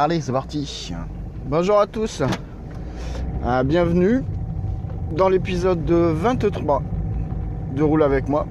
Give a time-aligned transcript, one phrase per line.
[0.00, 0.92] Allez, c'est parti.
[1.46, 2.22] Bonjour à tous.
[3.44, 4.22] Ah, bienvenue
[5.10, 6.84] dans l'épisode 23
[7.74, 8.46] de Roule avec moi.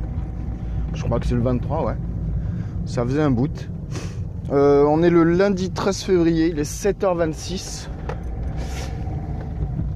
[0.94, 1.94] Je crois que c'est le 23, ouais.
[2.86, 3.70] Ça faisait un bout.
[4.52, 7.88] Euh, on est le lundi 13 février, il est 7h26.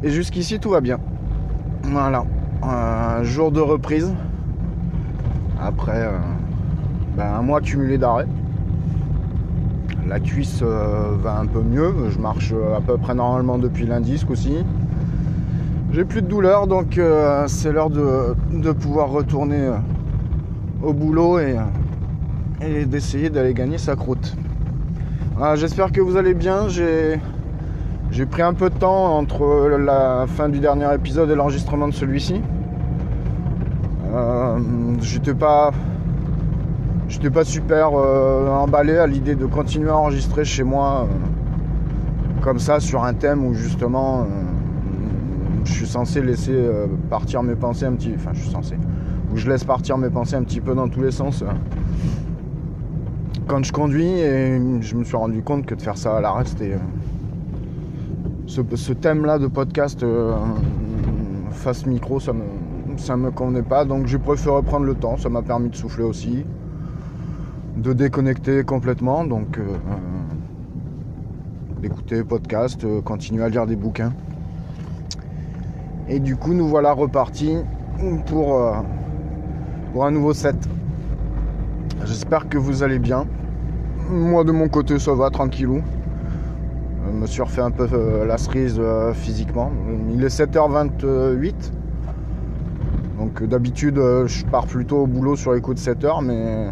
[0.03, 1.00] Et jusqu'ici, tout va bien.
[1.84, 2.23] Voilà.
[2.63, 4.16] Un jour de reprise.
[5.59, 6.17] Après euh,
[7.17, 8.25] ben, un mois cumulé d'arrêt.
[10.11, 11.94] La cuisse euh, va un peu mieux.
[12.09, 14.57] Je marche euh, à peu près normalement depuis lundi ce coup-ci.
[15.94, 19.72] J'ai plus de douleur donc euh, c'est l'heure de, pouvoir retourner
[20.83, 21.55] au boulot et,
[22.61, 24.35] et d'essayer d'aller gagner sa croûte.
[25.38, 26.67] Voilà, J'espère que vous allez bien.
[26.67, 31.93] J'ai pris un peu de temps entre la fin du dernier épisode et l'enregistrement de
[31.93, 32.41] celui-ci.
[34.99, 35.72] J'étais pas
[37.11, 42.57] J'étais pas super euh, emballé à l'idée de continuer à enregistrer chez moi euh, comme
[42.57, 44.25] ça sur un thème où justement euh,
[45.66, 46.57] je suis censé laisser
[47.09, 48.13] partir mes pensées un petit.
[48.16, 48.75] Enfin, je suis censé.
[49.29, 51.44] Où je laisse partir mes pensées un petit peu dans tous les sens.
[53.45, 56.45] quand je conduis et je me suis rendu compte que de faire ça à l'arrêt
[56.45, 56.78] c'était.
[58.47, 60.05] ce, ce thème-là de podcast
[61.51, 62.43] face micro, ça me,
[62.95, 63.83] ça me convenait pas.
[63.83, 65.17] Donc j'ai préféré prendre le temps.
[65.17, 66.45] Ça m'a permis de souffler aussi
[67.81, 69.71] de déconnecter complètement, donc euh, euh,
[71.81, 74.13] d'écouter podcast, euh, continuer à lire des bouquins.
[76.07, 77.57] Et du coup, nous voilà repartis
[78.27, 78.73] pour, euh,
[79.93, 80.55] pour un nouveau set.
[82.05, 83.25] J'espère que vous allez bien.
[84.09, 85.81] Moi, de mon côté, ça va, tranquillou.
[87.07, 89.71] Je me suis refait un peu euh, la cerise euh, physiquement.
[90.13, 91.53] Il est 7h28.
[93.17, 96.69] Donc euh, d'habitude, euh, je pars plutôt au boulot sur les coups de 7h, mais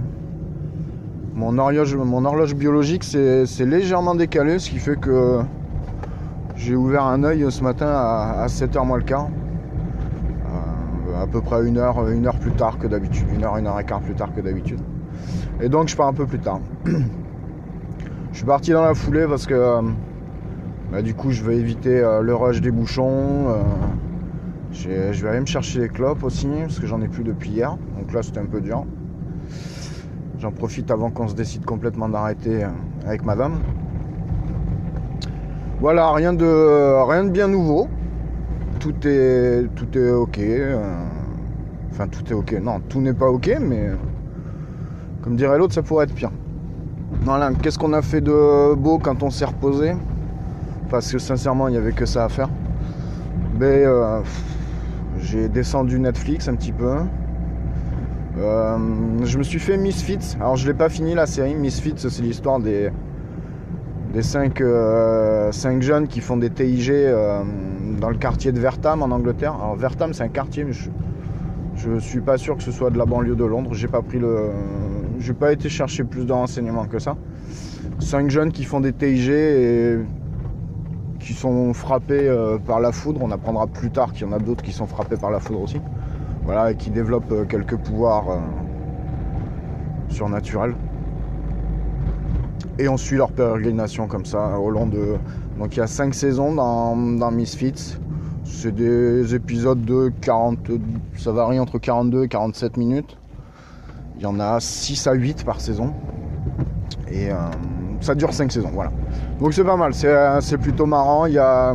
[1.39, 5.39] mon horloge, biologique s'est s'est légèrement décalé, ce qui fait que
[6.57, 9.29] j'ai ouvert un œil ce matin à, 7h moins le quart.
[10.45, 13.25] Euh, à peu près une heure, une heure plus tard que d'habitude.
[13.33, 14.81] Une heure, une heure et quart plus tard que d'habitude.
[15.61, 16.59] Et donc je pars un peu plus tard.
[16.85, 19.81] je suis parti dans la foulée parce que euh,
[20.91, 23.47] bah, du coup je vais éviter euh, le rush des bouchons.
[23.47, 27.51] euh, je vais aller me chercher les clopes aussi, parce que j'en ai plus depuis
[27.51, 27.77] hier.
[27.97, 28.86] Donc là c'était un peu dur.
[30.39, 32.69] J'en profite avant qu'on se décide complètement d'arrêter euh,
[33.06, 33.59] avec madame.
[35.81, 37.89] Voilà, rien de, rien de bien nouveau.
[38.80, 40.39] Tout est, tout est ok.
[40.39, 40.81] euh,
[41.91, 42.53] Enfin, tout est ok.
[42.62, 43.89] Non, tout n'est pas ok, mais
[45.21, 46.31] comme dirait l'autre, ça pourrait être pire.
[47.24, 49.94] Voilà, qu'est-ce qu'on a fait de beau quand on s'est reposé?
[50.89, 52.50] Parce que sincèrement, il n'y avait que ça à faire.
[53.59, 54.21] Mais euh,
[55.18, 56.95] j'ai descendu Netflix un petit peu.
[58.39, 58.77] Euh,
[59.24, 60.38] je me suis fait Misfits.
[60.39, 61.56] Alors je l'ai pas fini la série.
[61.56, 62.89] Misfits, c'est l'histoire des
[64.13, 67.44] des cinq, euh, cinq jeunes qui font des TIG euh,
[68.00, 69.53] dans le quartier de Vertham en Angleterre.
[69.53, 70.89] Alors Vertham, c'est un quartier, mais je
[71.75, 73.74] je suis pas sûr que ce soit de la banlieue de Londres.
[73.74, 74.50] J'ai pas pris le,
[75.19, 77.15] j'ai pas été chercher plus de renseignements que ça.
[78.00, 80.00] Cinq jeunes qui font des TIG et
[81.19, 82.30] qui sont frappés
[82.65, 83.21] par la foudre.
[83.24, 85.62] On apprendra plus tard qu'il y en a d'autres qui sont frappés par la foudre
[85.62, 85.80] aussi.
[86.44, 88.38] Voilà, et qui développent euh, quelques pouvoirs euh,
[90.09, 90.75] surnaturels.
[92.80, 95.15] Et on suit leur pérégrination comme ça au long de.
[95.57, 97.97] Donc il y a 5 saisons dans, Misfits.
[98.45, 100.71] C'est des épisodes de 40.
[101.18, 103.18] Ça varie entre 42 et 47 minutes.
[104.15, 105.94] Il y en a 6 à 8 par saison.
[107.12, 107.36] Et euh,
[108.00, 108.91] ça dure 5 saisons, voilà.
[109.39, 111.25] Donc c'est pas mal, c'est euh, c'est plutôt marrant.
[111.25, 111.74] Il y, a,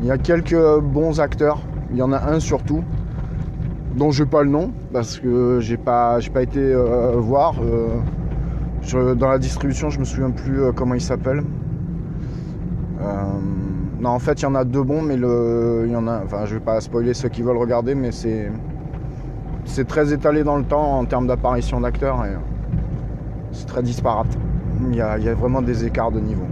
[0.00, 1.60] il y a quelques bons acteurs.
[1.92, 2.82] Il y en a un surtout,
[3.96, 7.54] dont je n'ai pas le nom, parce que j'ai pas, pas été euh, voir.
[7.62, 11.42] euh, dans la distribution, je me souviens plus euh, comment il s'appelle.
[13.98, 16.20] Non, en fait, il y en a deux bons, mais le, il y en a.
[16.22, 18.52] Enfin, je vais pas spoiler ceux qui veulent regarder, mais c'est,
[19.64, 22.36] c'est très étalé dans le temps en termes d'apparition d'acteurs et
[23.52, 24.36] c'est très disparate.
[24.90, 26.46] Il y, a, il y a vraiment des écarts de niveau.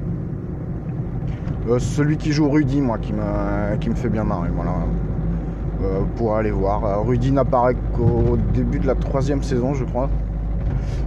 [1.79, 4.73] Celui qui joue Rudy, moi, qui me, qui me fait bien marrer, voilà.
[5.83, 6.85] Euh, pour aller voir.
[6.85, 10.09] Euh, Rudy n'apparaît qu'au début de la troisième saison, je crois.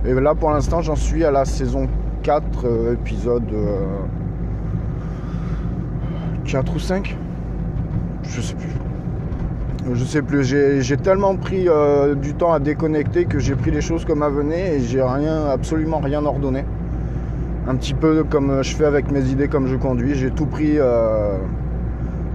[0.06, 1.88] Et là, pour l'instant, j'en suis à la saison
[2.24, 3.86] 4, euh, épisode euh,
[6.46, 7.18] 4 ou 5
[8.24, 8.72] Je sais plus.
[9.94, 10.44] Je sais plus.
[10.44, 11.70] J'ai tellement pris
[12.22, 15.46] du temps à déconnecter que j'ai pris les choses comme elles venaient et j'ai rien,
[15.46, 16.66] absolument rien ordonné.
[17.70, 20.16] Un petit peu comme je fais avec mes idées, comme je conduis.
[20.16, 20.78] J'ai tout pris.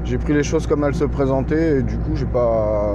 [0.04, 2.92] J'ai pris les choses comme elles se présentaient et du coup, j'ai pas.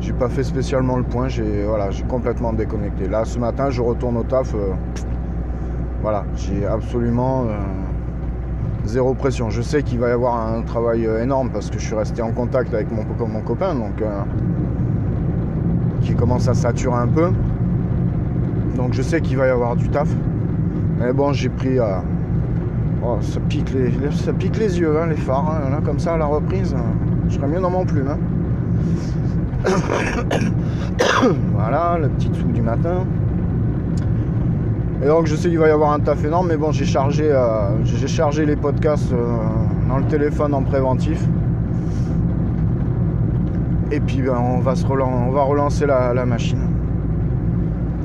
[0.00, 1.28] J'ai pas fait spécialement le point.
[1.28, 3.08] J'ai voilà, j'ai complètement déconnecté.
[3.08, 4.54] Là, ce matin, je retourne au taf.
[4.54, 4.72] euh,
[6.02, 7.44] voilà, j'ai absolument.
[7.44, 7.58] euh,
[8.84, 9.50] zéro pression.
[9.50, 12.22] Je sais qu'il va y avoir un travail euh, énorme parce que je suis resté
[12.22, 14.02] en contact avec mon, mon copain, donc
[16.02, 17.30] qui commence à saturer un peu.
[18.76, 20.08] Donc je sais qu'il va y avoir du taf.
[21.00, 21.78] Mais bon, j'ai pris.
[23.06, 25.48] Oh, ça, pique les, ça pique les yeux, hein, les phares.
[25.50, 25.70] hein.
[25.70, 26.78] Là, comme ça, à la reprise, euh,
[27.28, 28.08] je serais mieux dans mon plume.
[28.08, 28.18] hein.
[31.54, 33.04] voilà, le petit sou du matin.
[35.02, 37.30] Et donc je sais qu'il va y avoir un taf énorme, mais bon j'ai chargé,
[37.30, 39.16] euh, chargé les podcasts euh,
[39.88, 41.22] dans le téléphone en préventif.
[43.90, 46.65] Et puis ben, on, va se relan- va relancer la, la machine.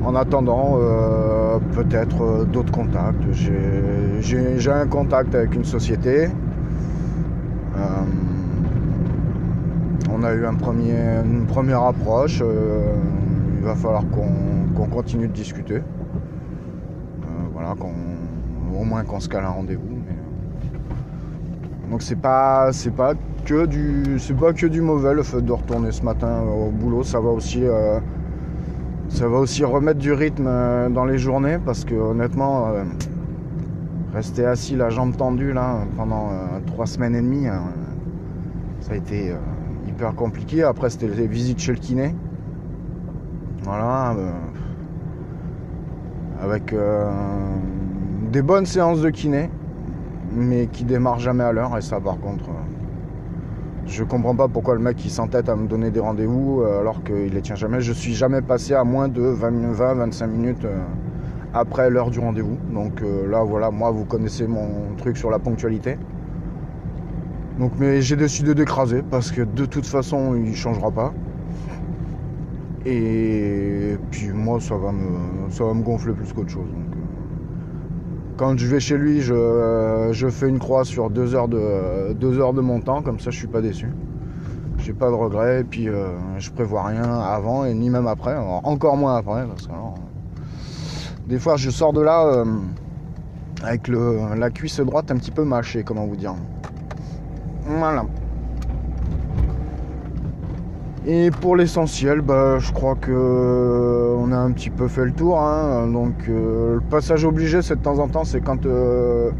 [0.04, 3.22] En attendant, euh, peut-être euh, d'autres contacts.
[3.30, 6.24] J'ai- un contact avec une société.
[7.76, 7.80] Euh,
[10.12, 12.42] on a eu une première approche.
[13.58, 15.82] il va falloir qu'on continue de discuter.
[17.52, 17.74] Voilà,
[18.80, 19.88] au moins qu'on se cale un rendez-vous.
[21.90, 23.12] Donc c'est pas, pas
[23.44, 27.02] que du, c'est pas que du mauvais le fait de retourner ce matin au boulot.
[27.02, 27.62] Ça va aussi,
[29.12, 32.84] ça va aussi remettre du rythme euh, dans les journées parce que honnêtement, euh,
[34.14, 37.58] rester assis la jambe tendue là pendant euh, trois semaines et demie, euh,
[38.80, 39.34] ça a été
[39.86, 40.62] hyper compliqué.
[40.62, 42.14] Après c'était les visites chez le kiné.
[43.64, 44.16] Voilà.
[46.42, 46.74] avec
[48.32, 49.50] des bonnes séances de kiné,
[50.34, 51.78] mais qui démarrent jamais à l'heure.
[51.78, 52.46] Et ça, par contre,
[53.86, 57.02] je comprends pas pourquoi le mec il s'entête à me donner des rendez-vous euh, alors
[57.02, 57.80] qu'il les tient jamais.
[57.80, 60.78] Je suis jamais passé à moins de 20-25 minutes euh,
[61.52, 62.56] après l'heure du rendez-vous.
[62.72, 65.98] Donc euh, là, voilà, moi, vous connaissez mon truc sur la ponctualité.
[67.58, 71.12] Donc, mais j'ai décidé d'écraser parce que de toute façon, il changera pas.
[72.86, 76.70] Et puis moi, ça va me, ça va me gonfler plus qu'autre chose.
[78.36, 82.38] Quand je vais chez lui, je, je fais une croix sur deux heures, de, deux
[82.38, 83.88] heures de mon temps, comme ça je suis pas déçu.
[84.78, 86.08] J'ai pas de regrets, et puis euh,
[86.38, 89.94] je prévois rien avant et ni même après, encore moins après, parce que alors,
[91.28, 92.44] des fois je sors de là euh,
[93.62, 96.34] avec le, la cuisse droite un petit peu mâchée, comment vous dire.
[97.64, 98.04] Voilà.
[101.04, 105.12] Et pour l'essentiel, bah, je crois que euh, on a un petit peu fait le
[105.12, 105.40] tour.
[105.40, 105.88] hein.
[105.88, 109.30] Donc euh, le passage obligé, c'est de temps en temps, c'est quand euh,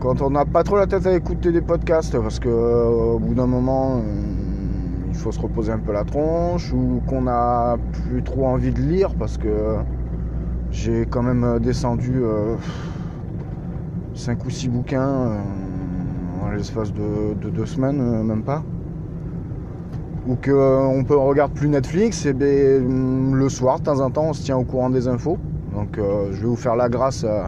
[0.00, 3.34] quand on n'a pas trop la tête à écouter des podcasts, parce que au bout
[3.34, 4.02] d'un moment,
[5.08, 8.80] il faut se reposer un peu la tronche, ou qu'on a plus trop envie de
[8.80, 9.76] lire, parce que
[10.70, 12.22] j'ai quand même descendu
[14.14, 15.38] 5 ou 6 bouquins
[16.44, 18.62] en l'espace de, de deux semaines, même pas
[20.28, 24.32] ou qu'on peut regarde plus Netflix, et ben, le soir, de temps en temps, on
[24.34, 25.38] se tient au courant des infos.
[25.74, 27.44] Donc euh, je vais vous faire la grâce euh,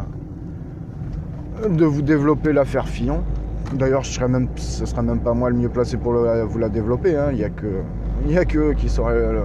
[1.68, 3.22] de vous développer l'affaire Fillon.
[3.74, 4.28] D'ailleurs, ce serait
[5.02, 7.16] même pas moi le mieux placé pour vous la développer.
[7.16, 7.28] hein.
[7.32, 7.36] Il
[8.28, 9.42] n'y a que, qui sauraient euh,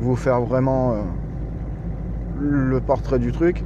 [0.00, 0.96] vous faire vraiment euh,
[2.38, 3.64] le portrait du truc.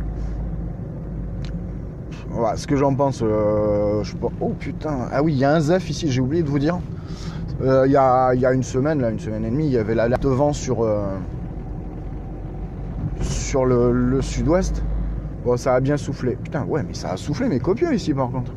[2.31, 4.15] voilà, ce que j'en pense, euh, je.
[4.41, 6.79] Oh putain, ah oui, il y a un ZEF ici, j'ai oublié de vous dire.
[7.63, 10.23] Euh, Il y, a, une semaine, là, une semaine et demie, il y avait l'alerte
[10.23, 11.05] de vent sur, euh,
[13.21, 14.83] sur le, sud-ouest.
[15.45, 16.37] Bon, ça a bien soufflé.
[16.43, 18.53] Putain, ouais, mais ça a soufflé, mais copieux ici par contre.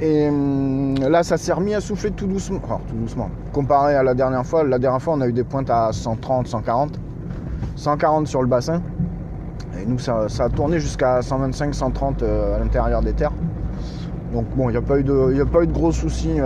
[0.00, 2.60] Et hum, là, ça s'est remis à souffler tout doucement.
[2.62, 3.30] Enfin, tout doucement.
[3.52, 6.46] Comparé à la dernière fois, la dernière fois, on a eu des pointes à 130,
[6.46, 7.00] 140.
[7.76, 8.80] 140 sur le bassin.
[9.80, 13.32] Et nous, ça, a tourné jusqu'à 125, 130 euh, à l'intérieur des terres.
[14.32, 16.40] Donc bon, il n'y a, pas eu de- a pas eu de gros soucis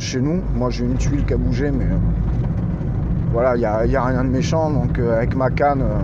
[0.00, 0.40] chez nous.
[0.56, 1.98] Moi, j'ai une tuile qui a bougé, mais euh,
[3.32, 4.70] voilà, il n'y a, y a rien de méchant.
[4.70, 6.00] Donc euh, avec ma canne, euh,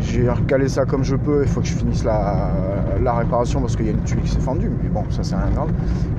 [0.00, 1.42] j'ai recalé ça comme je peux.
[1.42, 2.50] Il faut que je finisse la,
[3.18, 4.70] réparation parce qu'il y a une tuile qui s'est fendue.
[4.82, 5.70] Mais bon, ça, c'est rien grave.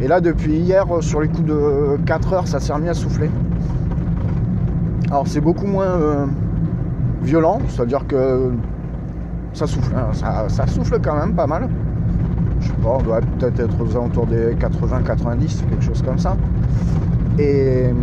[0.01, 3.29] Et là, depuis hier, sur les coups de 4 heures, ça s'est remis à souffler.
[5.09, 6.27] Alors, c'est beaucoup moins
[7.21, 8.51] violent, c'est-à-dire que
[9.53, 9.93] ça souffle.
[9.95, 10.47] hein.
[10.50, 11.69] ça souffle quand même pas mal.
[12.59, 16.35] Je sais pas, on doit peut-être être aux alentours des 80-90, quelque chose comme ça.
[17.39, 17.97] Et hum,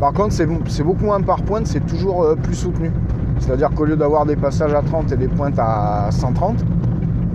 [0.00, 2.90] par contre, c'est beaucoup moins par pointe, c'est toujours euh, plus soutenu.
[3.38, 6.64] C'est-à-dire qu'au lieu d'avoir des passages à 30 et des pointes à 130,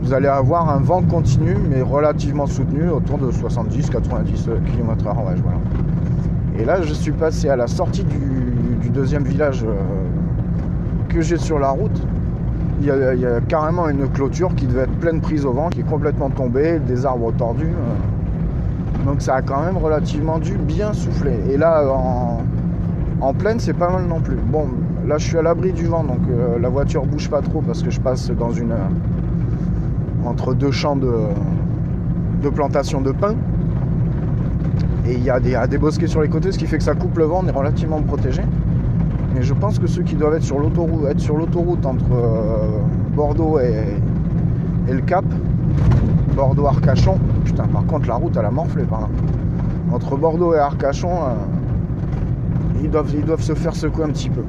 [0.01, 4.01] vous allez avoir un vent continu mais relativement soutenu autour de 70-90
[4.65, 5.07] km/h.
[5.07, 5.59] Ouais, voilà.
[6.57, 8.17] Et là, je suis passé à la sortie du,
[8.81, 9.75] du deuxième village euh,
[11.09, 12.01] que j'ai sur la route.
[12.81, 12.91] Il y,
[13.25, 16.79] a, carrément une clôture qui devait être pleine prise au vent, qui est complètement tombée,
[16.79, 17.65] des arbres tordus.
[17.65, 19.05] euh.
[19.05, 21.38] Donc ça a quand même relativement dû bien souffler.
[21.51, 22.41] Et là, en,
[23.21, 24.36] en pleine, c'est pas mal non plus.
[24.38, 24.67] Bon,
[25.05, 27.83] là, je suis à l'abri du vent, donc euh, la voiture bouge pas trop parce
[27.83, 33.36] que je passe dans une euh, entre deux champs de, plantation de pin.
[35.05, 36.93] Et il y, y a des bosquets sur les côtés, ce qui fait que ça
[36.93, 38.41] coupe le vent, on est relativement protégé.
[39.39, 42.81] Mais je pense que ceux qui doivent être sur l'autoroute, être sur l'autoroute entre euh,
[43.15, 43.86] Bordeaux et,
[44.91, 45.24] le Cap,
[46.36, 49.08] Bordeaux-Arcachon, putain, par contre, la route, elle a morflé par là.
[49.93, 51.36] Entre Bordeaux et Arcachon, euh,
[52.84, 54.43] ils, doivent, ils doivent se faire secouer un petit peu.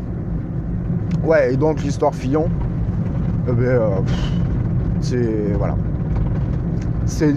[1.23, 2.49] Ouais, et donc l'histoire Fillon,
[3.49, 3.89] eh ben, euh,
[5.01, 5.53] c'est.
[5.57, 5.77] Voilà.
[7.07, 7.33] C'est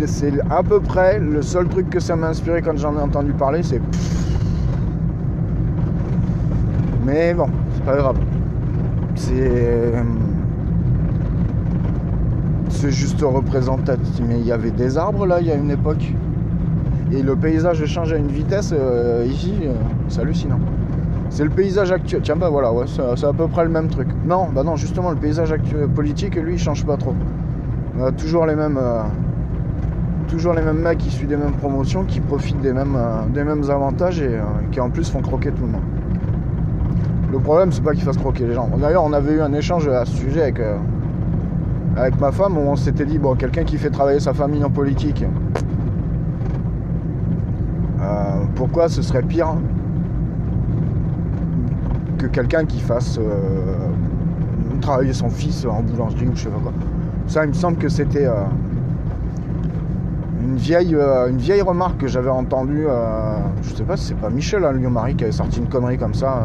[0.49, 3.61] à peu près le seul truc que ça m'a inspiré quand j'en ai entendu parler,
[3.61, 3.79] c'est.
[7.05, 8.17] Mais bon, c'est pas grave.
[9.15, 9.93] C'est.
[12.69, 14.21] C'est juste représentatif.
[14.27, 16.13] Mais il y avait des arbres là, il y a une époque.
[17.11, 19.73] Et le paysage change à une vitesse euh, ici, euh,
[20.07, 20.59] c'est hallucinant.
[21.29, 22.21] C'est le paysage actuel.
[22.23, 24.07] Tiens, bah voilà, ouais, c'est à peu près le même truc.
[24.25, 27.15] Non, bah non, justement, le paysage actuel, politique, lui, il change pas trop.
[27.97, 28.77] On a toujours les mêmes.
[28.81, 29.03] euh,
[30.27, 33.69] toujours les mêmes mecs issus des mêmes promotions qui profitent des mêmes, euh, des mêmes
[33.69, 34.41] avantages et euh,
[34.71, 35.92] qui en plus font croquer tout le monde.
[37.33, 38.69] Le problème, c'est pas qu'ils fassent croquer les gens.
[38.77, 40.77] D'ailleurs, on avait eu un échange à ce sujet avec, euh,
[42.21, 45.25] ma femme où on s'était dit bon, quelqu'un qui fait travailler sa famille en politique,
[47.99, 48.05] euh,
[48.53, 49.55] pourquoi ce serait pire
[52.19, 53.77] que quelqu'un qui fasse euh,
[54.81, 56.73] travailler son fils en boulangerie ou je sais pas quoi.
[57.25, 58.27] Ça, il me semble que c'était
[60.39, 60.95] une, vieille,
[61.63, 62.85] remarque que j'avais entendue.
[62.87, 65.97] euh, je sais pas si c'est pas Michel hein, Lyon-Marie qui avait sorti une connerie
[65.97, 66.43] comme ça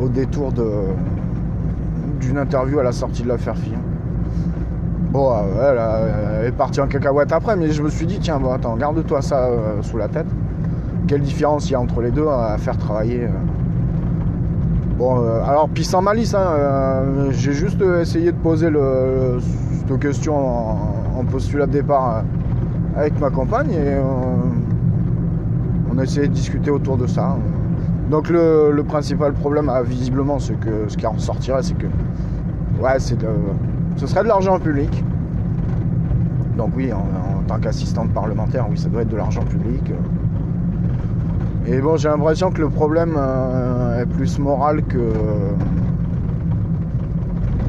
[0.00, 3.78] au détour d'une interview à la sortie de l'affaire Fillon.
[5.12, 8.52] Bon, euh, elle, est partie en cacahuète après, mais je me suis dit, tiens, bon,
[8.52, 10.26] attends, garde-toi ça euh, sous la tête.
[11.08, 13.28] Quelle différence il y a entre les deux à faire travailler euh.
[14.96, 20.36] Bon, euh, alors, puis sans malice, hein, j'ai juste essayé de poser le, cette question
[20.36, 22.22] en, postulat de départ
[22.96, 23.96] avec ma compagne et
[25.92, 27.36] on a essayé de discuter autour de ça.
[28.10, 31.86] Donc, le, principal problème, ah, visiblement, c'est que ce qui en ressortirait, c'est que
[32.82, 33.16] ouais, c'est
[33.96, 35.04] ce serait de l'argent public.
[36.56, 39.92] Donc, oui, en, tant qu'assistante parlementaire, oui, ça doit être de l'argent public.
[41.66, 45.12] Et bon, j'ai l'impression que le problème euh, est plus moral que.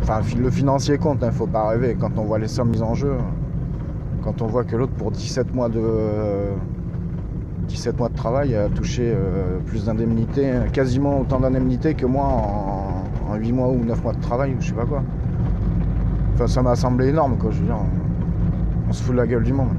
[0.02, 1.96] Enfin, fi- le financier compte, il faut pas rêver.
[2.00, 3.14] Quand on voit les sommes mises en jeu,
[4.24, 5.82] quand on voit que l'autre, pour 17 mois de.
[7.68, 13.32] 17 mois de travail, a touché euh, plus d'indemnités, quasiment autant d'indemnités que moi en,
[13.32, 15.04] en 8 mois ou 9 mois de travail, ou je sais pas quoi.
[16.34, 17.52] Enfin, ça m'a semblé énorme, quoi.
[17.52, 17.78] Je veux dire,
[18.90, 19.70] on, se fout de la gueule du monde.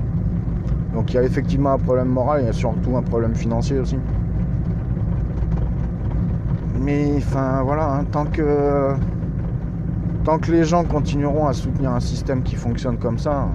[0.95, 3.79] Donc il y a effectivement un problème moral, il y a surtout un problème financier
[3.79, 3.99] aussi.
[6.81, 8.95] Mais enfin voilà, hein, tant que
[10.25, 13.49] tant que les gens continueront à soutenir un système qui fonctionne comme ça,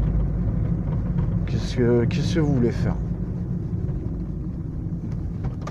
[1.46, 2.96] qu'est-ce que qu'est-ce que vous voulez faire?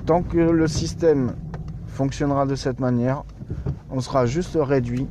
[0.07, 1.33] Tant que le système
[1.85, 3.25] fonctionnera de cette manière,
[3.91, 5.05] on sera juste réduit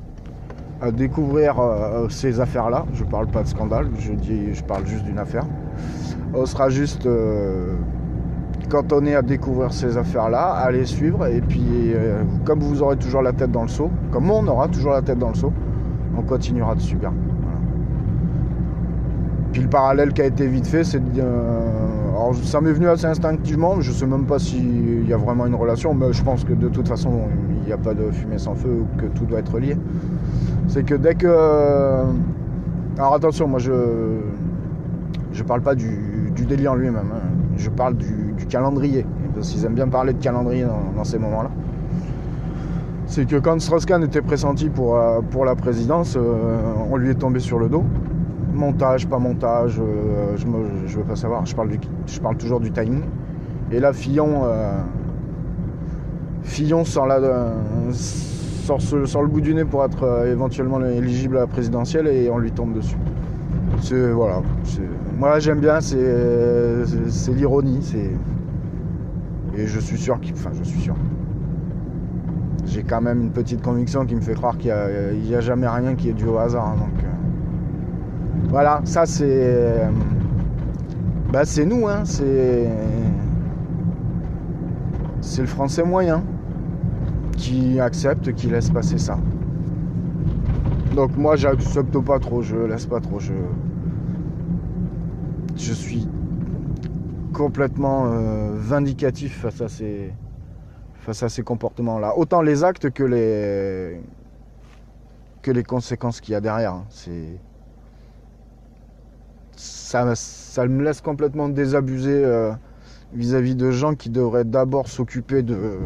[0.81, 5.05] à découvrir euh, ces affaires-là, je parle pas de scandale, je, dis, je parle juste
[5.05, 5.45] d'une affaire,
[6.33, 7.75] on sera juste euh,
[8.71, 13.21] cantonné à découvrir ces affaires-là, à les suivre, et puis euh, comme vous aurez toujours
[13.21, 15.53] la tête dans le seau, comme on aura toujours la tête dans le seau,
[16.17, 17.13] on continuera de subir.
[17.43, 17.59] Voilà.
[19.53, 22.89] Puis le parallèle qui a été vite fait, c'est de, euh, alors ça m'est venu
[22.89, 26.45] assez instinctivement, je sais même pas s'il y a vraiment une relation, mais je pense
[26.45, 27.11] que de toute façon
[27.61, 29.77] il n'y a pas de fumée sans feu, ou que tout doit être lié.
[30.67, 31.27] C'est que dès que.
[31.29, 32.05] euh,
[32.99, 33.73] Alors attention, moi je.
[35.33, 37.29] Je parle pas du, du délit en lui-même, hein.
[37.59, 39.05] je parle du, calendrier.
[39.35, 41.51] Parce qu'ils aiment bien parler de calendrier dans, dans ces moments-là.
[43.07, 46.57] C'est que quand Strauss-Kahn était pressenti pour, euh, pour la présidence, euh,
[46.91, 47.85] on lui est tombé sur le dos.
[48.57, 53.03] Montage, pas montage, euh, je ne veux pas savoir, je parle, toujours du timing.
[53.71, 54.81] Et là, Fillon, euh,
[56.43, 62.31] Fillon euh, sort, le bout du nez pour être éventuellement éligible à la présidentielle et
[62.31, 62.97] on lui tombe dessus.
[63.81, 64.41] C'est voilà.
[65.19, 68.11] Moi j'aime bien, c'est l'ironie, c'est
[69.59, 70.95] et je suis sûr qu'il, enfin je suis sûr.
[72.65, 74.73] J'ai quand même une petite conviction qui me fait croire qu'il
[75.25, 76.69] n'y a, jamais rien qui est dû au hasard.
[76.69, 77.07] hein,
[78.49, 79.89] voilà, ça c'est
[81.33, 82.69] bah c'est nous, hein, c'est
[85.21, 86.23] c'est le français moyen
[87.37, 89.19] qui accepte, qui laisse passer ça.
[90.95, 93.35] Donc moi j'accepte pas trop, je laisse pas trop, je
[95.57, 96.09] je suis
[97.35, 100.13] complètement euh, vindicatif face à ces
[100.95, 102.17] face à ces comportements là.
[102.17, 104.01] Autant les actes que les
[105.43, 106.73] que les conséquences qu'il y a derrière.
[106.73, 106.85] hein.
[106.89, 107.39] C'est
[109.57, 110.05] ça,
[110.67, 112.53] me laisse complètement désabusé euh,
[113.13, 115.79] vis-à-vis de gens qui devraient d'abord s'occuper de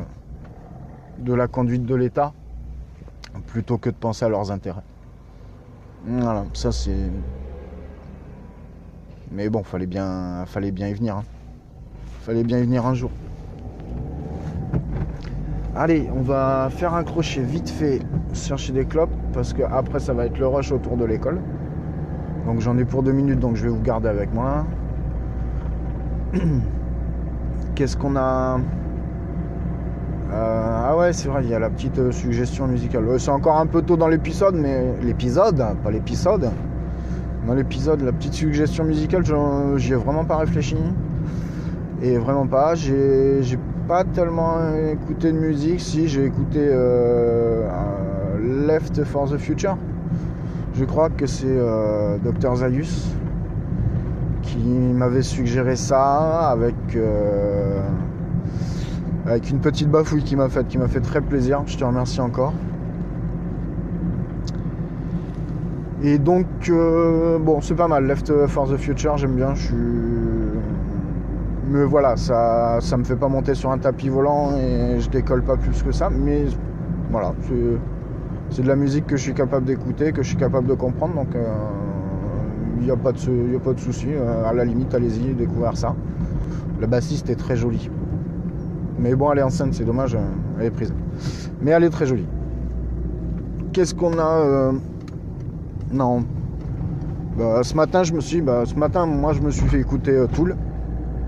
[1.19, 2.33] de la conduite de l'État
[3.47, 4.83] plutôt que de penser à leurs intérêts.
[6.07, 7.11] Voilà, ça c'est.
[9.31, 11.17] Mais bon, fallait bien, fallait bien y venir.
[11.19, 11.25] hein.
[12.23, 13.11] Fallait bien y venir un jour.
[15.77, 18.01] Allez, on va faire un crochet vite fait,
[18.35, 21.41] chercher des clopes, parce que après ça va être le rush autour de l'école.
[22.51, 24.67] Donc j'en ai pour deux minutes, donc je vais vous garder avec moi.
[27.77, 28.59] Qu'est-ce qu'on a?
[30.33, 33.05] Euh, Ah ouais, c'est vrai, il y a la petite euh, suggestion musicale.
[33.07, 36.51] Euh, C'est encore un peu tôt dans l'épisode, mais l'épisode, pas l'épisode.
[37.47, 39.23] Dans l'épisode, la petite suggestion musicale,
[39.77, 40.75] j'y ai vraiment pas réfléchi.
[42.03, 42.75] Et vraiment pas.
[42.75, 44.57] J'ai pas tellement
[44.91, 45.81] écouté de musique.
[45.81, 46.69] Si, j'ai écouté
[48.41, 49.77] Left for the Future.
[50.75, 53.15] Je crois que c'est euh, Dr Zayus
[54.43, 57.81] qui m'avait suggéré ça avec, euh,
[59.27, 61.63] avec une petite bafouille qui m'a fait, qui m'a fait très plaisir.
[61.67, 62.53] Je te remercie encore.
[66.03, 68.07] Et donc, euh, bon, c'est pas mal.
[68.07, 69.55] Left for the Future, j'aime bien.
[69.55, 69.77] Je suis.
[71.69, 75.43] Mais voilà, ça, ça me fait pas monter sur un tapis volant et je décolle
[75.43, 76.11] pas plus que ça.
[76.11, 76.47] Mais
[77.11, 77.55] voilà, c'est,
[78.51, 81.15] c'est de la musique que je suis capable d'écouter, que je suis capable de comprendre.
[81.15, 81.35] Donc,
[82.81, 84.09] il n'y a pas de, y a de souci.
[84.11, 85.95] Euh, à la limite, allez-y, découvrir ça.
[86.81, 87.91] Le bassiste est très joli.
[88.99, 90.19] Mais bon, elle est enceinte, c'est dommage, euh,
[90.59, 90.95] elle est prise.
[91.61, 92.27] Mais elle est très jolie.
[93.73, 94.73] Qu'est-ce qu'on a euh,
[95.93, 96.25] Non.
[97.37, 98.41] Bah, ce matin, je me suis.
[98.41, 100.57] Bah, ce matin, moi, je me suis fait écouter euh, Tool.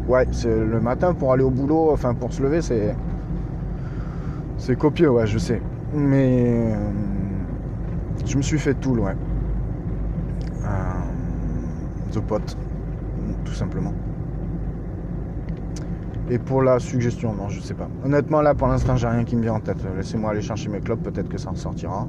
[0.08, 2.96] Ouais, c'est le matin pour aller au boulot, enfin pour se lever, c'est.
[4.56, 5.60] C'est copieux, ouais, je sais.
[5.94, 6.72] Mais.
[8.26, 9.16] Je me suis fait Tool, ouais.
[10.64, 10.68] Euh,
[12.12, 12.56] The Pot,
[13.44, 13.92] tout simplement.
[16.30, 17.88] Et pour la suggestion, non, je sais pas.
[18.04, 19.78] Honnêtement, là, pour l'instant, j'ai rien qui me vient en tête.
[19.96, 22.08] Laissez-moi aller chercher mes clopes, peut-être que ça ressortira.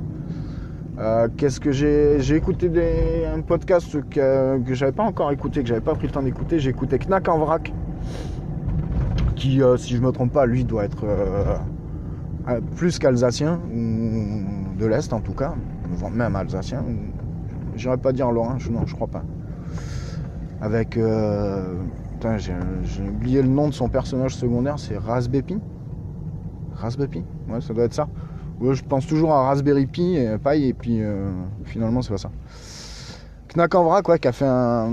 [1.00, 2.70] Euh, Qu'est-ce que j'ai J'ai écouté
[3.26, 6.60] un podcast que, que j'avais pas encore écouté, que j'avais pas pris le temps d'écouter.
[6.60, 7.74] J'ai écouté Knack en vrac,
[9.36, 11.58] qui, euh, si je me trompe pas, lui doit être euh,
[12.76, 15.56] plus qu'alsacien, ou de l'Est en tout cas,
[16.12, 16.84] même alsacien.
[17.76, 19.24] J'irais pas dire lorrain, je, non, je crois pas.
[20.62, 20.98] Avec.
[20.98, 21.76] euh,
[22.38, 22.54] j'ai
[22.84, 25.60] j'ai oublié le nom de son personnage secondaire, c'est Raspberry
[26.74, 28.08] Raspberry Ouais, ça doit être ça.
[28.60, 31.32] Ouais, je pense toujours à Raspberry Pi et paille et puis euh,
[31.66, 32.32] finalement c'est pas ça.
[33.56, 34.90] Knack en vrac, qui a fait un.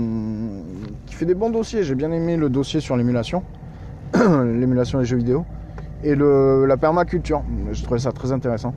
[1.05, 1.83] qui fait des bons dossiers.
[1.83, 3.43] J'ai bien aimé le dossier sur l'émulation.
[4.13, 5.45] l'émulation des jeux vidéo.
[6.03, 7.43] Et le, la permaculture.
[7.71, 8.75] Je trouvais ça très intéressant.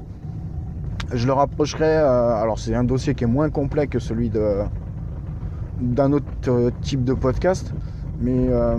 [1.14, 1.84] Je le rapprocherai.
[1.84, 7.04] euh, alors c'est un dossier qui est moins complet que celui d'un autre euh, type
[7.04, 7.72] de podcast.
[8.20, 8.76] Mais euh,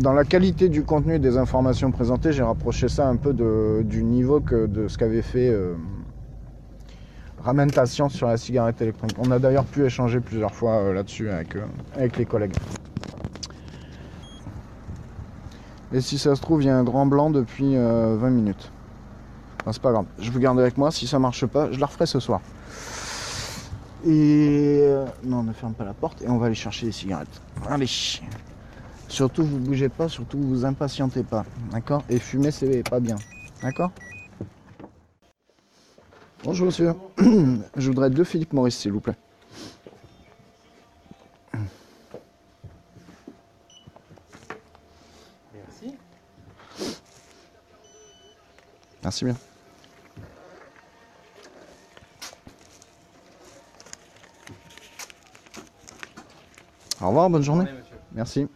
[0.00, 3.32] dans la qualité du contenu et des informations présentées, j'ai rapproché ça un peu
[3.84, 5.52] du niveau que de ce qu'avait fait
[7.42, 9.16] ramène ta science sur la cigarette électronique.
[9.18, 11.56] On a d'ailleurs pu échanger plusieurs fois là-dessus avec,
[11.96, 12.54] avec les collègues.
[15.92, 18.72] Et si ça se trouve, il y a un grand blanc depuis euh, 20 minutes.
[19.66, 20.06] Enfin, c'est pas grave.
[20.20, 20.92] Je vous garde avec moi.
[20.92, 22.40] Si ça marche pas, je la referai ce soir.
[24.06, 27.42] Et euh, non, ne ferme pas la porte et on va aller chercher les cigarettes.
[27.68, 27.88] Allez.
[29.08, 31.44] Surtout, vous bougez pas, surtout, vous impatientez pas.
[31.72, 32.04] D'accord?
[32.08, 33.16] Et fumer, c'est pas bien.
[33.60, 33.90] D'accord?
[36.44, 36.94] Bonjour, monsieur.
[37.18, 39.16] Je voudrais deux Philippe Maurice, s'il vous plaît.
[45.52, 45.94] Merci.
[49.02, 49.34] Merci bien.
[57.00, 57.64] Au revoir, bonne journée.
[57.64, 57.74] Bonne.
[58.14, 58.46] Merci.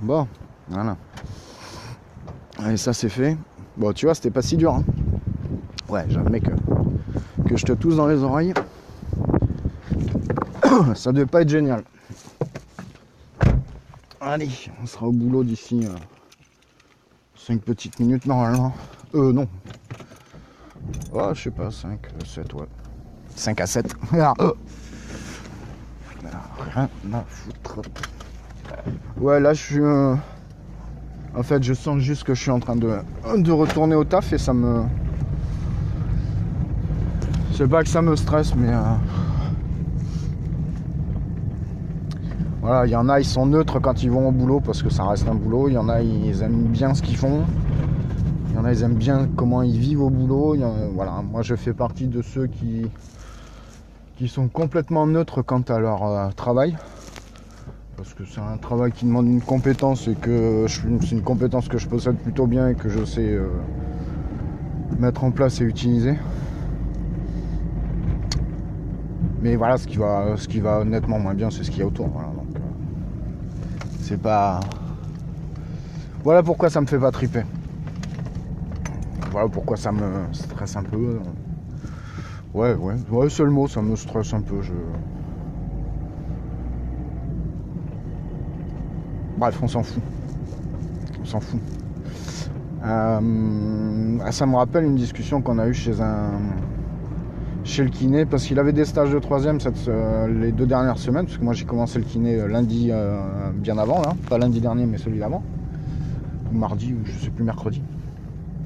[0.00, 0.26] Bon,
[0.68, 0.96] voilà.
[2.68, 3.36] Et ça c'est fait.
[3.76, 4.74] Bon, tu vois, c'était pas si dur.
[4.74, 4.84] hein.
[5.88, 6.50] Ouais, j'admets que,
[7.48, 8.54] que je te tousse dans les oreilles.
[10.94, 11.82] ça devait pas être génial.
[14.20, 14.48] Allez,
[14.82, 15.86] on sera au boulot d'ici
[17.46, 18.72] 5 petites minutes normalement.
[19.14, 19.46] Euh, non.
[21.12, 22.66] Oh, je sais pas, 5, 7, ouais.
[23.34, 23.94] 5 à 7.
[24.12, 24.52] Ah, euh.
[26.32, 26.38] Ah,
[26.74, 27.80] Rien à foutre.
[29.16, 29.80] Ouais, là, je suis.
[29.80, 30.14] euh,
[31.34, 32.98] En fait, je sens juste que je suis en train de,
[33.36, 34.82] de retourner au taf et ça me.
[37.54, 38.68] C'est pas que ça me stresse, mais.
[38.72, 38.80] euh,
[42.84, 45.04] Il y en a, ils sont neutres quand ils vont au boulot parce que ça
[45.04, 45.68] reste un boulot.
[45.68, 47.42] Il y en a, ils aiment bien ce qu'ils font.
[48.48, 50.56] Il y en a, ils aiment bien comment ils vivent au boulot.
[50.94, 52.86] Voilà, moi, je fais partie de ceux qui,
[54.16, 56.76] qui sont complètement neutres quant à leur euh, travail.
[57.96, 61.76] Parce que c'est un travail qui demande une compétence et que c'est une compétence que
[61.76, 63.48] je possède plutôt bien et que je sais euh,
[64.98, 66.14] mettre en place et utiliser.
[69.42, 71.82] Mais voilà, ce qui va, ce qui va nettement moins bien, c'est ce qu'il y
[71.82, 72.08] a autour.
[74.10, 74.58] C'est pas.
[76.24, 77.44] Voilà pourquoi ça me fait pas triper.
[79.30, 81.20] Voilà pourquoi ça me stresse un peu.
[82.52, 84.62] Ouais, ouais, ouais, c'est le mot, ça me stresse un peu.
[84.62, 84.72] Je...
[89.38, 90.02] Bref, on s'en fout.
[91.22, 91.60] On s'en fout.
[92.84, 96.32] Euh, ah, ça me rappelle une discussion qu'on a eue chez un
[97.70, 100.98] chez le kiné parce qu'il avait des stages de troisième cette, euh, les deux dernières
[100.98, 103.20] semaines parce que moi j'ai commencé le kiné euh, lundi euh,
[103.54, 105.42] bien avant pas lundi dernier mais celui d'avant.
[106.52, 107.80] Ou mardi ou je sais plus mercredi.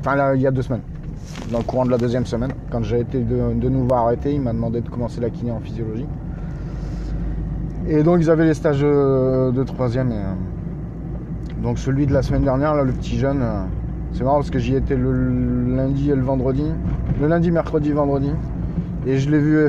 [0.00, 0.80] Enfin il y a deux semaines.
[1.52, 2.52] Dans le courant de la deuxième semaine.
[2.70, 6.06] Quand j'ai été de, nouveau arrêté il m'a demandé de commencer la kiné en physiologie.
[7.86, 12.74] Et donc ils avaient les stages de, troisième et, donc celui de la semaine dernière
[12.74, 13.44] là le petit jeune
[14.12, 16.64] c'est marrant parce que j'y étais le lundi et le vendredi.
[17.20, 18.30] Le lundi mercredi vendredi
[19.06, 19.68] et je l'ai vu,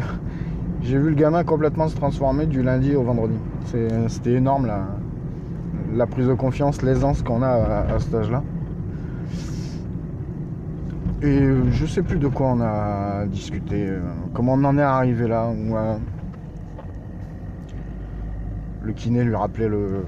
[0.81, 3.35] j'ai vu le gamin complètement se transformer du lundi au vendredi.
[4.07, 8.43] C'était énorme la, prise de confiance, l'aisance qu'on a à, cet âge-là.
[11.21, 14.01] Et je sais plus de quoi on a discuté, euh,
[14.33, 15.49] comment on en est arrivé là.
[15.49, 15.97] où, euh,
[18.83, 20.05] le kiné lui rappelait le-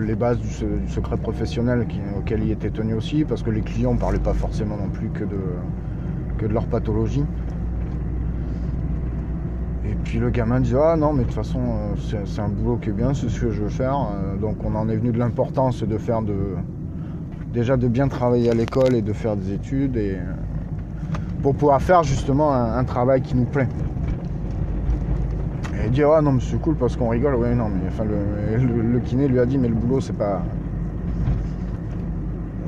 [0.00, 1.86] les bases du, se- du secret professionnel
[2.18, 5.10] auquel il était tenu aussi, parce que les clients ne parlaient pas forcément non plus
[5.10, 7.24] que de leur pathologie.
[9.88, 12.76] Et puis le gamin disait Ah non, mais de toute façon, euh, c'est un boulot
[12.76, 13.96] qui est bien, c'est ce que je veux faire.
[14.12, 16.54] Euh, Donc on en est venu de l'importance de faire de.
[17.52, 20.16] Déjà de bien travailler à l'école et de faire des études et.
[20.16, 20.32] euh,
[21.42, 23.68] pour pouvoir faire justement un, travail qui nous plaît.
[25.84, 27.36] Et dit Ah non, mais c'est cool parce qu'on rigole.
[27.36, 28.16] Ouais, non, mais enfin, le,
[28.66, 30.42] le- le kiné lui a dit Mais le boulot, c'est pas.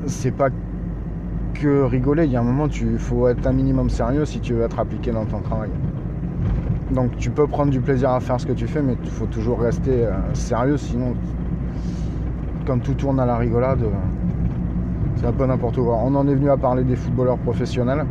[0.07, 0.49] C'est pas
[1.53, 2.25] que rigoler.
[2.25, 4.79] Il y a un moment, il faut être un minimum sérieux si tu veux être
[4.79, 5.71] appliqué dans ton travail.
[6.91, 9.27] Donc tu peux prendre du plaisir à faire ce que tu fais, mais il faut
[9.27, 11.13] toujours rester euh, sérieux, sinon
[12.65, 13.89] quand tout tourne à la rigolade, euh,
[15.15, 15.99] c'est un peu n'importe quoi.
[16.03, 18.05] On en est venu à parler des footballeurs professionnels.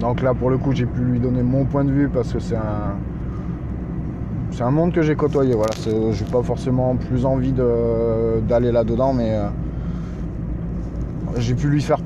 [0.00, 2.38] Donc là pour le coup j'ai pu lui donner mon point de vue parce que
[2.38, 2.96] c'est un.
[4.52, 5.72] C'est un monde que j'ai côtoyé, voilà.
[6.10, 9.46] J'ai pas forcément plus envie d'aller là-dedans, mais euh,
[11.36, 11.99] j'ai pu lui faire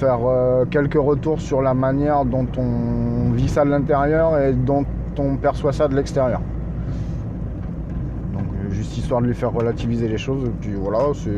[0.00, 4.84] faire euh, quelques retours sur la manière dont on vit ça de l'intérieur et dont
[5.18, 6.40] on perçoit ça de l'extérieur.
[8.32, 11.30] Donc euh, juste histoire de lui faire relativiser les choses, et puis voilà, c'est.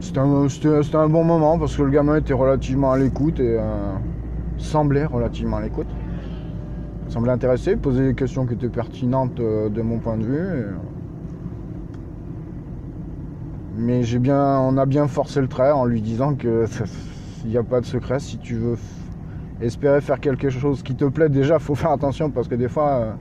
[0.00, 3.94] C'était un, un bon moment parce que le gamin était relativement à l'écoute et euh,
[4.58, 5.86] semblait relativement à l'écoute.
[7.08, 10.66] semblait intéressé, posait des questions qui étaient pertinentes de mon point de vue.
[13.76, 16.66] Mais j'ai bien, on a bien forcé le trait en lui disant que
[17.44, 18.20] il n'y a pas de secret.
[18.20, 18.76] Si tu veux
[19.60, 22.90] espérer faire quelque chose qui te plaît, déjà, faut faire attention parce que des fois,
[22.90, 23.12] euh,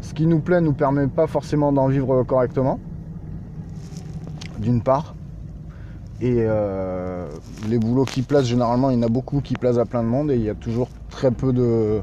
[0.00, 2.78] ce qui nous plaît nous permet pas forcément d'en vivre correctement.
[4.58, 5.14] D'une part.
[6.20, 7.28] Et euh,
[7.68, 10.08] les boulots qui plaisent, généralement, il y en a beaucoup qui plaisent à plein de
[10.08, 12.00] monde et il y a toujours très peu de.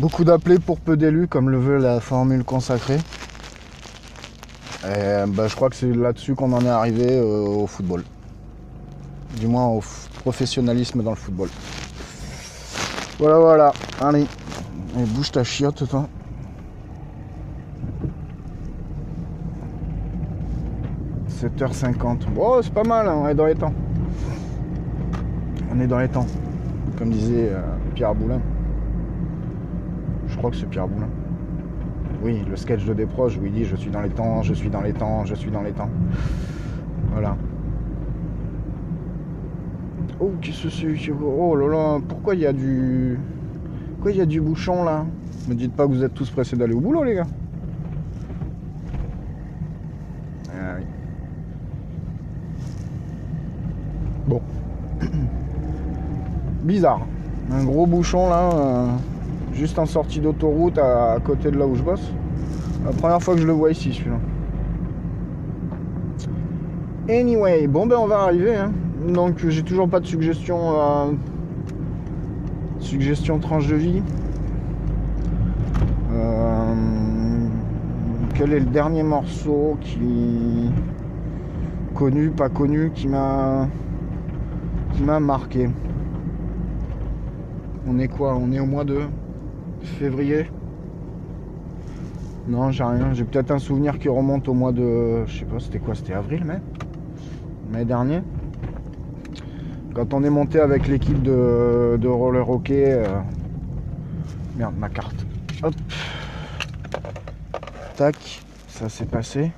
[0.00, 2.98] Beaucoup d'appelés pour peu d'élus, comme le veut la formule consacrée.
[4.84, 8.04] Et, bah, je crois que c'est là-dessus qu'on en est arrivé euh, au football.
[9.38, 9.82] Du moins au
[10.20, 11.48] professionnalisme dans le football.
[13.18, 13.72] Voilà, voilà.
[14.00, 14.26] Allez.
[14.94, 16.08] Bouge ta chiotte, toi.
[21.36, 22.22] «7h50.
[22.38, 23.74] Oh, c'est pas mal, hein, on est dans les temps.
[25.70, 26.26] On est dans les temps.
[26.98, 27.60] Comme disait euh,
[27.94, 28.40] Pierre Boulin.
[30.28, 31.08] Je crois que c'est Pierre Boulin.
[32.22, 34.70] Oui, le sketch de Desproges où il dit Je suis dans les temps, je suis
[34.70, 35.90] dans les temps, je suis dans les temps.
[37.12, 37.36] Voilà.
[40.18, 43.18] Oh, qu'est-ce que c'est Oh là là, pourquoi il y a du.
[43.94, 45.04] Pourquoi il y a du bouchon là?
[45.48, 47.26] Me dites pas que vous êtes tous pressés d'aller au boulot, les gars.
[50.50, 50.78] Ah.
[54.26, 54.40] Bon.
[56.64, 57.00] Bizarre.
[57.52, 58.86] Un gros bouchon là, euh,
[59.56, 62.12] juste en sortie d'autoroute à, côté de là où je bosse.
[62.84, 64.18] La première fois que je le vois ici celui-là.
[67.08, 68.54] Anyway, bon ben on va arriver.
[68.56, 68.72] hein.
[69.08, 70.58] Donc j'ai toujours pas de suggestion.
[70.74, 71.12] euh,
[72.80, 74.02] suggestion tranche de vie.
[76.12, 76.74] Euh,
[78.34, 80.70] quel est le dernier morceau qui
[81.94, 83.68] connu, pas connu, qui m'a
[84.92, 85.68] qui m'a marqué?
[87.88, 88.36] On est quoi?
[88.36, 89.00] On est au mois de
[89.82, 90.50] février
[92.48, 93.12] Non, j'ai rien.
[93.12, 95.24] J'ai peut-être un souvenir qui remonte au mois de.
[95.26, 96.58] Je sais pas, c'était quoi C'était avril, mai?
[97.72, 98.20] Mai dernier
[99.94, 102.84] Quand on est monté avec l'équipe de, roller hockey.
[102.86, 103.06] euh,
[104.56, 105.26] Merde, ma carte.
[105.62, 105.74] Hop.
[107.96, 109.52] Tac, ça s'est passé.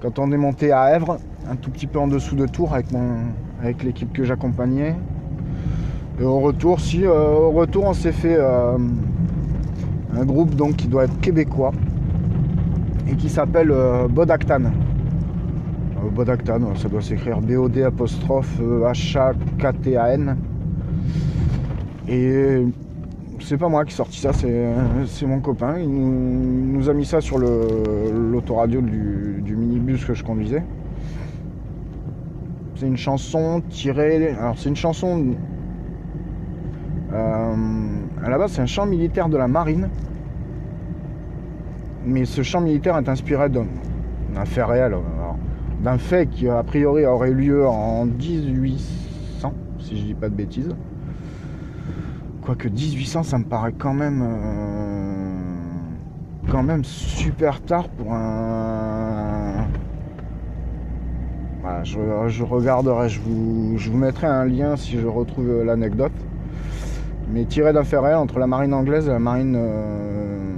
[0.00, 2.92] Quand on est monté à Èvres, un tout petit peu en dessous de Tours avec
[2.92, 3.28] mon
[3.60, 4.94] avec l'équipe que j'accompagnais.
[6.20, 8.76] Et au retour, si euh, au retour on s'est fait euh,
[10.16, 11.72] un groupe donc qui doit être québécois
[13.08, 14.64] et qui s'appelle euh, Bodactan.
[14.64, 20.36] Euh, Bodactan, ouais, ça doit s'écrire B-O-D apostrophe euh, H-A-K-T-A-N.
[22.08, 22.64] Et
[23.40, 24.72] c'est pas moi qui sorti ça, c'est
[25.06, 25.78] c'est mon copain.
[25.78, 30.62] Il nous, a mis ça sur l'autoradio du, du minibus que je conduisais.
[32.76, 34.28] C'est une chanson tirée.
[34.38, 35.34] Alors, c'est une chanson.
[37.12, 39.88] euh, à la base, c'est un chant militaire de la marine.
[42.04, 44.96] Mais ce chant militaire est inspiré d'un fait réel,
[45.82, 50.34] d'un fait qui a priori aurait eu lieu en 1800, si je dis pas de
[50.34, 50.74] bêtises.
[52.42, 54.22] Quoique 1800, ça me paraît quand même.
[54.22, 54.86] euh,
[56.48, 59.66] quand même super tard pour un.
[61.60, 61.98] Voilà, je,
[62.28, 66.12] je regarderai, je vous, je vous mettrai un lien si je retrouve l'anecdote.
[67.36, 70.54] Mais tiré réel entre la marine anglaise et la marine euh,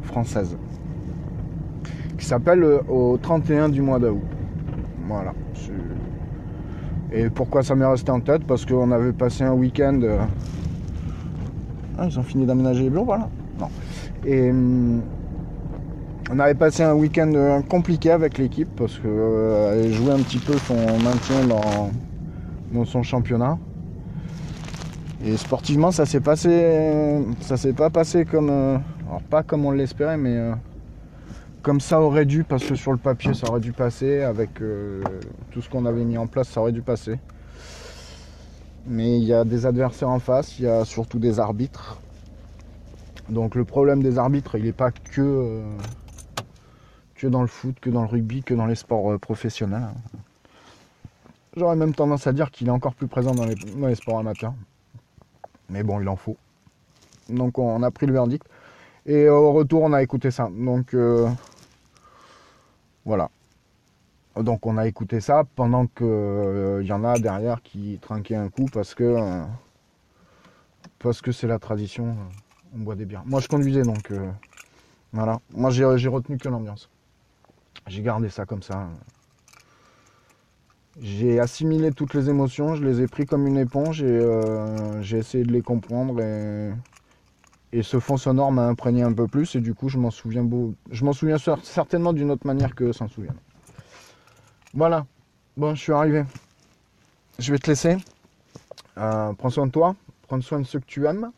[0.00, 0.56] française.
[2.16, 4.22] Qui s'appelle euh, au 31 du mois d'août.
[5.06, 5.34] Voilà.
[7.12, 8.44] Et pourquoi ça m'est resté en tête?
[8.46, 10.00] Parce qu'on avait passé un week-end.
[10.02, 10.16] euh,
[11.98, 13.28] Ah, ils ont fini d'aménager les bureaux, voilà.
[13.60, 13.68] Non.
[14.24, 14.50] Et.
[14.50, 15.02] hum,
[16.30, 20.76] on avait passé un week-end compliqué avec l'équipe parce qu'elle jouait un petit peu son
[21.04, 21.46] maintien
[22.72, 23.58] dans son championnat.
[25.26, 28.76] Et sportivement, ça s'est passé, ça s'est pas passé comme, euh,
[29.08, 30.52] alors pas comme on l'espérait, mais euh,
[31.62, 35.02] comme ça aurait dû, parce que sur le papier, ça aurait dû passer avec euh,
[35.50, 37.18] tout ce qu'on avait mis en place, ça aurait dû passer.
[38.86, 41.98] Mais il y a des adversaires en face, il y a surtout des arbitres.
[43.30, 45.62] Donc le problème des arbitres, il n'est pas que
[47.14, 49.88] que dans le foot, que dans le rugby, que dans les sports professionnels.
[51.56, 54.18] J'aurais même tendance à dire qu'il est encore plus présent dans les, dans les sports
[54.18, 54.52] amateurs.
[55.68, 56.36] Mais bon, il en faut.
[57.28, 58.46] Donc on a pris le verdict.
[59.06, 60.48] Et au retour, on a écouté ça.
[60.50, 61.28] Donc euh,
[63.04, 63.30] voilà.
[64.36, 68.48] Donc on a écouté ça pendant que il y en a derrière qui trinquaient un
[68.48, 69.44] coup parce que euh,
[70.98, 72.06] parce que c'est la tradition.
[72.08, 73.22] euh, on boit des bières.
[73.24, 74.30] Moi, je conduisais donc euh,
[75.12, 75.40] voilà.
[75.52, 76.88] Moi, j'ai retenu que l'ambiance.
[77.86, 78.88] J'ai gardé ça comme ça.
[81.00, 85.18] J'ai assimilé toutes les émotions, je les ai pris comme une éponge et euh, j'ai
[85.18, 86.72] essayé de les comprendre et,
[87.72, 90.44] Et ce fond sonore m'a imprégné un peu plus et du coup je m'en souviens
[90.44, 90.74] beau...
[90.92, 93.40] je m'en souviens certainement d'une autre manière que s'en souviennent.
[94.72, 95.06] Voilà.
[95.56, 96.24] Bon, je suis arrivé.
[97.40, 97.96] Je vais te laisser.
[98.96, 99.96] Euh, prends soin de toi.
[100.28, 101.32] Prends soin de ceux que tu aimes.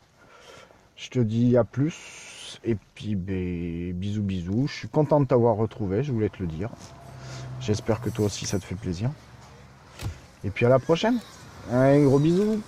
[0.95, 2.59] Je te dis à plus.
[2.63, 4.67] Et puis ben, bisous bisous.
[4.67, 6.69] Je suis content de t'avoir retrouvé, je voulais te le dire.
[7.59, 9.09] J'espère que toi aussi ça te fait plaisir.
[10.47, 11.19] Et puis à la prochaine.
[11.73, 12.61] Un gros bisous.